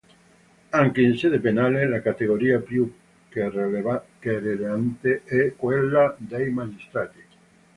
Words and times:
Anche 0.71 1.01
in 1.01 1.15
sede 1.15 1.37
penale, 1.37 1.87
la 1.87 2.01
categoria 2.01 2.59
più 2.59 2.91
querelante 3.29 5.21
è 5.25 5.55
quella 5.55 6.15
dei 6.17 6.49
magistrati. 6.49 7.23